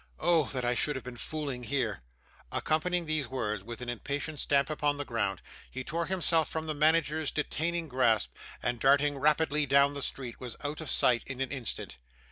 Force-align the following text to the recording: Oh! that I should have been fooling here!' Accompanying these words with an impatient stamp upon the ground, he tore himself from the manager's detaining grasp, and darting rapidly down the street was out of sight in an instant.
Oh! 0.19 0.45
that 0.45 0.65
I 0.65 0.73
should 0.73 0.95
have 0.95 1.05
been 1.05 1.15
fooling 1.15 1.61
here!' 1.61 2.01
Accompanying 2.51 3.05
these 3.05 3.27
words 3.27 3.63
with 3.63 3.83
an 3.83 3.89
impatient 3.89 4.39
stamp 4.39 4.71
upon 4.71 4.97
the 4.97 5.05
ground, 5.05 5.43
he 5.69 5.83
tore 5.83 6.07
himself 6.07 6.49
from 6.49 6.65
the 6.65 6.73
manager's 6.73 7.29
detaining 7.29 7.87
grasp, 7.87 8.33
and 8.63 8.79
darting 8.79 9.19
rapidly 9.19 9.67
down 9.67 9.93
the 9.93 10.01
street 10.01 10.39
was 10.39 10.57
out 10.63 10.81
of 10.81 10.89
sight 10.89 11.21
in 11.27 11.39
an 11.39 11.51
instant. 11.51 11.97